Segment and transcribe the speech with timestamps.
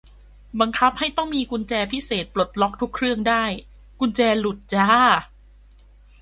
[0.59, 3.43] บังคับให้ต้องมีกุญแจพิเศษปลดล็อกทุกเครื่องได้
[3.99, 4.87] กุญแจหลุดจ้า